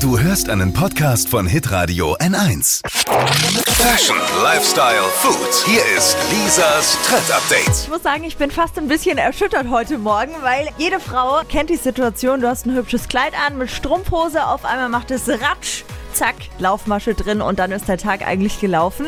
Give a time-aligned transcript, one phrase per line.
[0.00, 2.82] Du hörst einen Podcast von Hitradio N1.
[3.66, 5.66] Fashion, Lifestyle, Food.
[5.66, 7.82] Hier ist Lisas Trend Update.
[7.82, 11.70] Ich muss sagen, ich bin fast ein bisschen erschüttert heute Morgen, weil jede Frau kennt
[11.70, 15.82] die Situation, du hast ein hübsches Kleid an mit Strumpfhose, auf einmal macht es Ratsch.
[16.18, 19.06] Zack, Laufmasche drin und dann ist der Tag eigentlich gelaufen.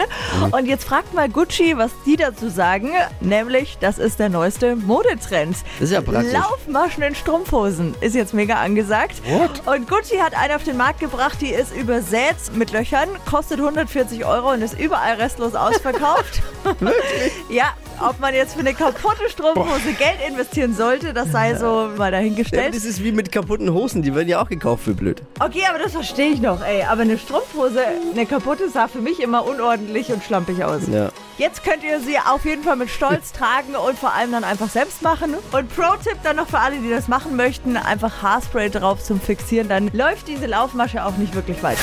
[0.53, 2.93] Und jetzt fragt mal Gucci, was die dazu sagen.
[3.21, 5.57] Nämlich, das ist der neueste Modetrend.
[5.81, 6.33] Das ist ja praktisch.
[6.33, 9.23] Laufmaschen in Strumpfhosen ist jetzt mega angesagt.
[9.29, 9.67] What?
[9.67, 14.25] Und Gucci hat eine auf den Markt gebracht, die ist übersät mit Löchern, kostet 140
[14.25, 16.43] Euro und ist überall restlos ausverkauft.
[17.51, 22.07] ja, ob man jetzt für eine kaputte Strumpfhose Geld investieren sollte, das sei so mal
[22.07, 22.75] Ja, dahingestellt.
[22.75, 25.23] das ist wie mit kaputten Hosen, die werden ja auch gekauft für blöd.
[25.39, 26.83] Okay, aber das verstehe ich noch, ey.
[26.85, 27.81] Aber eine Strumpfhose,
[28.13, 30.83] eine kaputte, sah für mich immer unordentlich und schlampig aus.
[30.91, 31.11] Ja.
[31.41, 34.69] Jetzt könnt ihr sie auf jeden Fall mit Stolz tragen und vor allem dann einfach
[34.69, 35.37] selbst machen.
[35.53, 39.71] Und Pro-Tipp dann noch für alle, die das machen möchten, einfach Haarspray drauf zum Fixieren.
[39.71, 41.81] Dann läuft diese Laufmasche auch nicht wirklich weiter.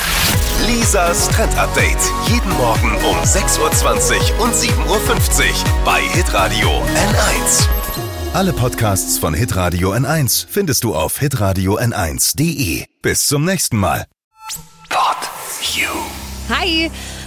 [0.64, 1.98] Lisas Trend Update.
[2.28, 5.04] Jeden Morgen um 6.20 Uhr und 7.50 Uhr
[5.84, 7.66] bei Hitradio N1.
[8.34, 12.84] Alle Podcasts von Hitradio N1 findest du auf hitradio n1.de.
[13.02, 14.06] Bis zum nächsten Mal.
[14.88, 15.16] Pod
[15.74, 15.88] You.
[16.48, 16.92] Hi!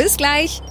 [0.00, 0.62] Bis gleich.